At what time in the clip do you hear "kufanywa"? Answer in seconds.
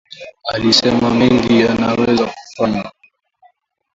2.27-2.91